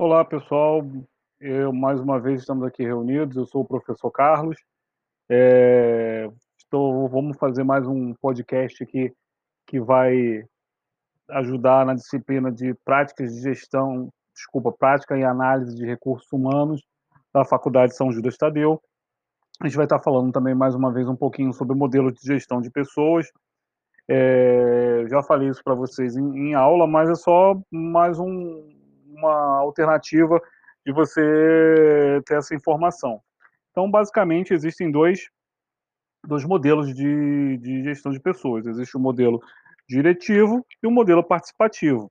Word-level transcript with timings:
Olá, 0.00 0.24
pessoal. 0.24 0.86
Eu, 1.40 1.72
mais 1.72 2.00
uma 2.00 2.20
vez 2.20 2.42
estamos 2.42 2.64
aqui 2.64 2.84
reunidos. 2.84 3.36
Eu 3.36 3.44
sou 3.44 3.62
o 3.62 3.66
professor 3.66 4.12
Carlos. 4.12 4.56
É, 5.28 6.30
estou, 6.56 7.08
vamos 7.08 7.36
fazer 7.36 7.64
mais 7.64 7.84
um 7.84 8.14
podcast 8.14 8.80
aqui 8.80 9.12
que 9.66 9.80
vai 9.80 10.44
ajudar 11.30 11.84
na 11.84 11.94
disciplina 11.94 12.52
de 12.52 12.74
práticas 12.84 13.34
de 13.34 13.40
gestão, 13.40 14.08
desculpa, 14.32 14.70
prática 14.70 15.18
e 15.18 15.24
análise 15.24 15.74
de 15.74 15.84
recursos 15.84 16.30
humanos 16.32 16.80
da 17.34 17.44
Faculdade 17.44 17.96
São 17.96 18.12
Judas 18.12 18.36
Tadeu. 18.36 18.80
A 19.60 19.66
gente 19.66 19.74
vai 19.76 19.86
estar 19.86 19.98
falando 19.98 20.30
também 20.30 20.54
mais 20.54 20.76
uma 20.76 20.92
vez 20.92 21.08
um 21.08 21.16
pouquinho 21.16 21.52
sobre 21.52 21.76
modelo 21.76 22.12
de 22.12 22.20
gestão 22.22 22.60
de 22.60 22.70
pessoas. 22.70 23.26
É, 24.06 25.06
já 25.08 25.24
falei 25.24 25.48
isso 25.48 25.64
para 25.64 25.74
vocês 25.74 26.16
em, 26.16 26.50
em 26.50 26.54
aula, 26.54 26.86
mas 26.86 27.10
é 27.10 27.16
só 27.16 27.60
mais 27.72 28.20
um, 28.20 28.77
uma 29.18 29.58
alternativa 29.58 30.40
de 30.84 30.92
você 30.92 32.22
ter 32.26 32.38
essa 32.38 32.54
informação. 32.54 33.20
Então, 33.70 33.90
basicamente, 33.90 34.54
existem 34.54 34.90
dois, 34.90 35.28
dois 36.26 36.44
modelos 36.44 36.94
de, 36.94 37.58
de 37.58 37.84
gestão 37.84 38.10
de 38.10 38.20
pessoas. 38.20 38.66
Existe 38.66 38.96
o 38.96 39.00
modelo 39.00 39.40
diretivo 39.88 40.64
e 40.82 40.86
o 40.86 40.90
modelo 40.90 41.22
participativo. 41.22 42.10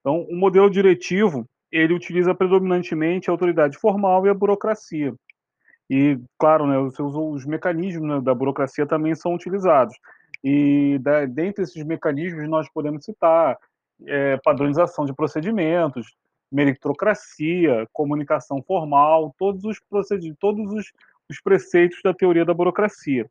Então, 0.00 0.22
o 0.22 0.36
modelo 0.36 0.70
diretivo, 0.70 1.44
ele 1.70 1.94
utiliza 1.94 2.34
predominantemente 2.34 3.28
a 3.28 3.32
autoridade 3.32 3.76
formal 3.78 4.26
e 4.26 4.30
a 4.30 4.34
burocracia. 4.34 5.14
E, 5.90 6.18
claro, 6.38 6.66
né, 6.66 6.78
os, 6.78 6.98
os 6.98 7.46
mecanismos 7.46 8.08
né, 8.08 8.20
da 8.20 8.34
burocracia 8.34 8.86
também 8.86 9.14
são 9.14 9.34
utilizados. 9.34 9.96
E 10.44 10.98
da, 11.00 11.24
dentre 11.24 11.64
esses 11.64 11.82
mecanismos 11.84 12.48
nós 12.48 12.68
podemos 12.70 13.04
citar 13.04 13.58
é, 14.06 14.36
padronização 14.38 15.04
de 15.04 15.12
procedimentos, 15.12 16.14
meritocracia, 16.50 17.86
comunicação 17.92 18.62
formal, 18.62 19.34
todos 19.38 19.64
os 19.64 19.78
procedimentos, 19.80 20.38
todos 20.40 20.72
os, 20.72 20.92
os 21.28 21.40
preceitos 21.40 21.98
da 22.02 22.14
teoria 22.14 22.44
da 22.44 22.54
burocracia. 22.54 23.28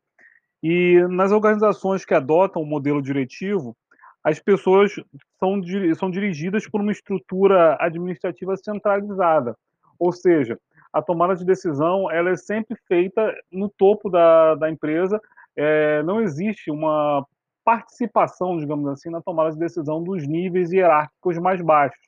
E 0.62 1.00
nas 1.08 1.32
organizações 1.32 2.04
que 2.04 2.14
adotam 2.14 2.62
o 2.62 2.66
modelo 2.66 3.02
diretivo, 3.02 3.76
as 4.22 4.38
pessoas 4.38 4.92
são, 5.38 5.60
são 5.96 6.10
dirigidas 6.10 6.68
por 6.68 6.80
uma 6.80 6.92
estrutura 6.92 7.76
administrativa 7.80 8.56
centralizada, 8.56 9.56
ou 9.98 10.12
seja, 10.12 10.58
a 10.92 11.02
tomada 11.02 11.36
de 11.36 11.44
decisão 11.44 12.10
ela 12.10 12.30
é 12.30 12.36
sempre 12.36 12.76
feita 12.86 13.34
no 13.50 13.68
topo 13.68 14.10
da, 14.10 14.54
da 14.54 14.70
empresa, 14.70 15.20
é, 15.56 16.02
não 16.02 16.20
existe 16.20 16.70
uma 16.70 17.26
participação, 17.68 18.56
digamos 18.56 18.88
assim, 18.88 19.10
na 19.10 19.20
tomada 19.20 19.50
de 19.50 19.58
decisão 19.58 20.02
dos 20.02 20.26
níveis 20.26 20.72
hierárquicos 20.72 21.36
mais 21.36 21.60
baixos. 21.60 22.00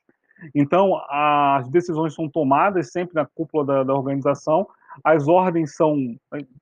Então, 0.55 0.97
as 1.11 1.69
decisões 1.69 2.15
são 2.15 2.31
tomadas 2.31 2.91
sempre 2.91 3.15
na 3.15 3.27
cúpula 3.27 3.67
da, 3.67 3.85
da 3.85 3.93
organização, 3.93 4.67
as 5.05 5.29
ordens 5.29 5.77
são, 5.77 6.17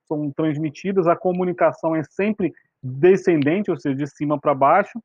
são 0.05 0.29
transmitidas, 0.31 1.07
a 1.07 1.15
comunicação 1.15 1.95
é 1.95 2.03
sempre 2.03 2.53
descendente, 2.83 3.71
ou 3.71 3.79
seja, 3.79 3.95
de 3.95 4.05
cima 4.05 4.37
para 4.37 4.53
baixo. 4.53 5.01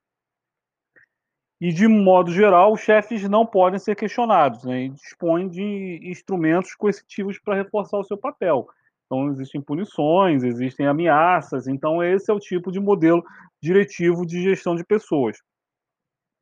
E, 1.60 1.72
de 1.72 1.86
modo 1.86 2.32
geral, 2.32 2.72
os 2.72 2.80
chefes 2.80 3.28
não 3.28 3.46
podem 3.46 3.78
ser 3.78 3.94
questionados, 3.94 4.64
né? 4.64 4.86
E 4.86 4.88
dispõem 4.88 5.48
de 5.48 6.00
instrumentos 6.02 6.74
coercitivos 6.74 7.38
para 7.38 7.54
reforçar 7.54 7.98
o 7.98 8.04
seu 8.04 8.18
papel. 8.18 8.68
Então, 9.14 9.30
existem 9.30 9.60
punições, 9.60 10.42
existem 10.42 10.86
ameaças. 10.86 11.68
Então, 11.68 12.02
esse 12.02 12.30
é 12.30 12.34
o 12.34 12.40
tipo 12.40 12.72
de 12.72 12.80
modelo 12.80 13.24
diretivo 13.62 14.26
de 14.26 14.42
gestão 14.42 14.74
de 14.74 14.84
pessoas. 14.84 15.38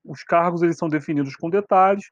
Os 0.05 0.25
cargos 0.25 0.63
eles 0.63 0.79
são 0.79 0.89
definidos 0.89 1.37
com 1.37 1.51
detalhes, 1.51 2.11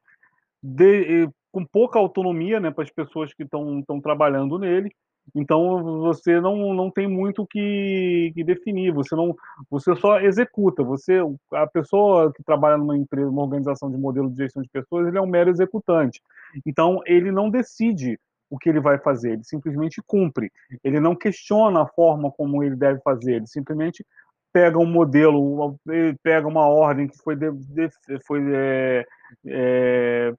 de, 0.61 1.27
com 1.51 1.65
pouca 1.65 1.97
autonomia 1.97 2.59
né, 2.59 2.69
para 2.69 2.83
as 2.83 2.91
pessoas 2.91 3.33
que 3.33 3.43
estão 3.43 3.99
trabalhando 4.01 4.59
nele. 4.59 4.91
Então 5.35 5.99
você 5.99 6.39
não, 6.39 6.73
não 6.73 6.89
tem 6.89 7.07
muito 7.07 7.45
que, 7.45 8.31
que 8.33 8.43
definir, 8.43 8.91
você 8.91 9.15
não 9.15 9.35
você 9.69 9.95
só 9.95 10.19
executa. 10.19 10.83
Você 10.83 11.19
a 11.53 11.67
pessoa 11.67 12.33
que 12.33 12.43
trabalha 12.43 12.77
numa 12.77 12.97
empresa, 12.97 13.29
uma 13.29 13.43
organização 13.43 13.89
de 13.89 13.97
modelo 13.97 14.29
de 14.29 14.37
gestão 14.37 14.63
de 14.63 14.69
pessoas, 14.69 15.07
ele 15.07 15.17
é 15.17 15.21
um 15.21 15.27
mero 15.27 15.49
executante. 15.49 16.21
Então 16.65 17.01
ele 17.05 17.31
não 17.31 17.49
decide 17.49 18.19
o 18.51 18.59
que 18.59 18.69
ele 18.69 18.81
vai 18.81 18.99
fazer, 18.99 19.31
ele 19.31 19.43
simplesmente 19.45 20.01
cumpre. 20.05 20.51
Ele 20.83 20.99
não 20.99 21.15
questiona 21.15 21.83
a 21.83 21.87
forma 21.87 22.29
como 22.29 22.61
ele 22.61 22.75
deve 22.75 22.99
fazer, 23.01 23.35
ele 23.35 23.47
simplesmente 23.47 24.05
pega 24.51 24.77
um 24.77 24.85
modelo, 24.85 25.79
pega 26.21 26.45
uma 26.45 26.67
ordem 26.67 27.07
que 27.07 27.17
foi, 27.23 27.37
de, 27.37 27.49
de, 27.49 27.89
foi 28.27 28.41
é, 28.53 29.05
é, 29.47 30.33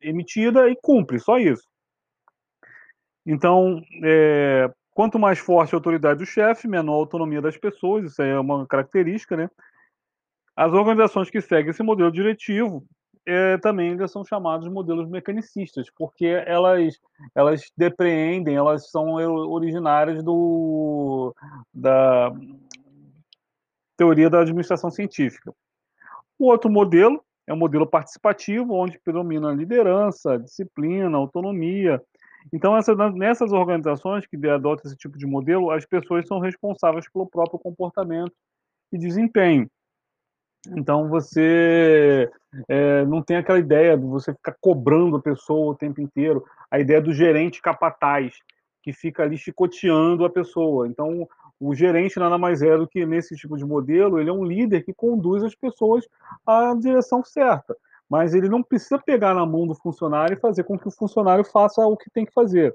emitida 0.00 0.70
e 0.70 0.76
cumpre, 0.82 1.20
só 1.20 1.38
isso. 1.38 1.68
Então, 3.26 3.82
é, 4.02 4.72
quanto 4.92 5.18
mais 5.18 5.38
forte 5.38 5.74
a 5.74 5.76
autoridade 5.76 6.20
do 6.20 6.26
chefe, 6.26 6.66
menor 6.66 6.94
a 6.94 7.00
autonomia 7.00 7.42
das 7.42 7.58
pessoas, 7.58 8.10
isso 8.10 8.22
é 8.22 8.40
uma 8.40 8.66
característica, 8.66 9.36
né? 9.36 9.50
As 10.56 10.72
organizações 10.72 11.28
que 11.28 11.42
seguem 11.42 11.70
esse 11.70 11.82
modelo 11.82 12.10
diretivo 12.10 12.82
é, 13.26 13.58
também 13.58 13.90
ainda 13.90 14.08
são 14.08 14.24
chamados 14.24 14.66
de 14.66 14.72
modelos 14.72 15.08
mecanicistas, 15.08 15.88
porque 15.96 16.26
elas, 16.46 16.98
elas 17.34 17.62
depreendem, 17.76 18.56
elas 18.56 18.90
são 18.90 19.14
originárias 19.14 20.22
do, 20.22 21.34
da 21.72 22.32
teoria 23.96 24.28
da 24.28 24.40
administração 24.40 24.90
científica. 24.90 25.54
O 26.38 26.46
outro 26.46 26.70
modelo 26.70 27.22
é 27.46 27.52
um 27.52 27.56
modelo 27.56 27.86
participativo, 27.86 28.74
onde 28.74 28.98
predomina 28.98 29.50
a 29.50 29.54
liderança, 29.54 30.34
a 30.34 30.38
disciplina, 30.38 31.16
a 31.16 31.20
autonomia. 31.20 32.02
Então, 32.52 32.76
essa, 32.76 32.94
nessas 33.12 33.52
organizações 33.52 34.26
que 34.26 34.36
adotam 34.48 34.86
esse 34.86 34.96
tipo 34.96 35.16
de 35.16 35.26
modelo, 35.26 35.70
as 35.70 35.86
pessoas 35.86 36.26
são 36.26 36.40
responsáveis 36.40 37.08
pelo 37.10 37.26
próprio 37.26 37.58
comportamento 37.58 38.32
e 38.92 38.98
desempenho. 38.98 39.68
Então, 40.68 41.08
você 41.08 42.30
é, 42.68 43.04
não 43.04 43.22
tem 43.22 43.36
aquela 43.36 43.58
ideia 43.58 43.96
de 43.96 44.06
você 44.06 44.32
ficar 44.32 44.56
cobrando 44.60 45.16
a 45.16 45.22
pessoa 45.22 45.72
o 45.72 45.76
tempo 45.76 46.00
inteiro, 46.00 46.44
a 46.70 46.78
ideia 46.78 47.00
do 47.00 47.12
gerente 47.12 47.60
capataz, 47.60 48.34
que 48.82 48.92
fica 48.92 49.22
ali 49.22 49.36
chicoteando 49.36 50.24
a 50.24 50.30
pessoa. 50.30 50.86
Então, 50.86 51.28
o 51.60 51.74
gerente 51.74 52.18
nada 52.18 52.36
mais 52.38 52.62
é 52.62 52.76
do 52.76 52.86
que 52.86 53.04
nesse 53.06 53.36
tipo 53.36 53.56
de 53.56 53.64
modelo, 53.64 54.20
ele 54.20 54.30
é 54.30 54.32
um 54.32 54.44
líder 54.44 54.84
que 54.84 54.92
conduz 54.92 55.42
as 55.44 55.54
pessoas 55.54 56.04
à 56.46 56.74
direção 56.74 57.24
certa. 57.24 57.76
Mas 58.08 58.34
ele 58.34 58.48
não 58.48 58.62
precisa 58.62 58.98
pegar 58.98 59.34
na 59.34 59.46
mão 59.46 59.66
do 59.66 59.74
funcionário 59.74 60.34
e 60.34 60.40
fazer 60.40 60.64
com 60.64 60.78
que 60.78 60.88
o 60.88 60.90
funcionário 60.90 61.44
faça 61.44 61.86
o 61.86 61.96
que 61.96 62.10
tem 62.10 62.26
que 62.26 62.32
fazer. 62.32 62.74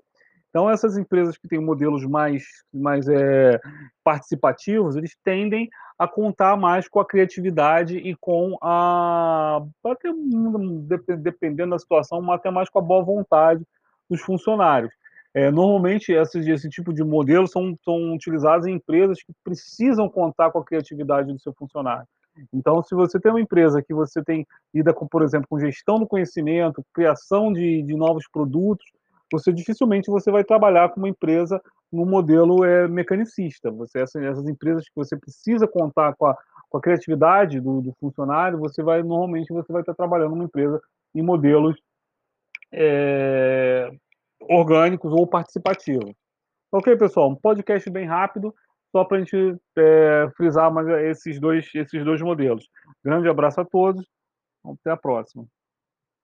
Então, 0.57 0.71
essas 0.71 0.97
empresas 0.97 1.37
que 1.37 1.47
têm 1.47 1.59
modelos 1.59 2.03
mais, 2.03 2.43
mais 2.73 3.07
é, 3.07 3.61
participativos, 4.03 4.95
eles 4.95 5.15
tendem 5.23 5.69
a 5.99 6.07
contar 6.07 6.57
mais 6.57 6.89
com 6.89 6.99
a 6.99 7.05
criatividade 7.05 7.95
e 7.95 8.15
com 8.15 8.57
a. 8.59 9.61
Até, 9.85 10.09
dependendo 11.15 11.69
da 11.69 11.77
situação, 11.77 12.31
até 12.31 12.49
mais 12.49 12.71
com 12.71 12.79
a 12.79 12.81
boa 12.81 13.03
vontade 13.03 13.63
dos 14.09 14.19
funcionários. 14.21 14.91
É, 15.31 15.51
normalmente, 15.51 16.11
esse, 16.11 16.39
esse 16.39 16.69
tipo 16.69 16.91
de 16.91 17.03
modelo 17.03 17.45
são, 17.45 17.77
são 17.85 18.15
utilizados 18.15 18.65
em 18.65 18.73
empresas 18.73 19.21
que 19.21 19.31
precisam 19.43 20.09
contar 20.09 20.49
com 20.49 20.57
a 20.57 20.65
criatividade 20.65 21.31
do 21.31 21.39
seu 21.39 21.53
funcionário. 21.53 22.07
Então, 22.51 22.81
se 22.81 22.95
você 22.95 23.19
tem 23.19 23.31
uma 23.31 23.41
empresa 23.41 23.83
que 23.83 23.93
você 23.93 24.23
tem 24.23 24.43
lida 24.73 24.91
com, 24.91 25.07
por 25.07 25.21
exemplo, 25.21 25.47
com 25.47 25.59
gestão 25.59 25.99
do 25.99 26.07
conhecimento, 26.07 26.83
criação 26.95 27.53
de, 27.53 27.83
de 27.83 27.95
novos 27.95 28.27
produtos, 28.27 28.96
você 29.31 29.51
dificilmente 29.51 30.09
você 30.09 30.31
vai 30.31 30.43
trabalhar 30.43 30.89
com 30.89 30.99
uma 30.99 31.09
empresa 31.09 31.61
no 31.91 32.05
modelo 32.05 32.63
é, 32.63 32.87
mecanicista. 32.87 33.71
Você 33.71 33.99
essas, 33.99 34.21
essas, 34.23 34.47
empresas 34.47 34.85
que 34.85 34.95
você 34.95 35.17
precisa 35.17 35.67
contar 35.67 36.15
com 36.15 36.25
a, 36.25 36.37
com 36.69 36.77
a 36.77 36.81
criatividade 36.81 37.59
do, 37.59 37.81
do, 37.81 37.93
funcionário, 37.99 38.59
você 38.59 38.83
vai 38.83 39.03
normalmente 39.03 39.53
você 39.53 39.71
vai 39.71 39.81
estar 39.81 39.93
trabalhando 39.93 40.31
numa 40.31 40.45
empresa 40.45 40.81
em 41.13 41.21
modelos 41.21 41.75
é, 42.71 43.89
orgânicos 44.41 45.11
ou 45.11 45.25
participativos. 45.27 46.13
Ok, 46.71 46.95
pessoal, 46.97 47.29
um 47.29 47.35
podcast 47.35 47.89
bem 47.89 48.05
rápido, 48.05 48.53
só 48.91 49.05
para 49.05 49.17
a 49.17 49.19
gente 49.21 49.57
é, 49.77 50.29
frisar 50.35 50.71
mais 50.71 50.87
esses 50.87 51.39
dois, 51.39 51.69
esses 51.73 52.03
dois 52.03 52.21
modelos. 52.21 52.67
Grande 53.03 53.29
abraço 53.29 53.61
a 53.61 53.65
todos, 53.65 54.05
até 54.65 54.91
a 54.91 54.97
próxima. 54.97 55.45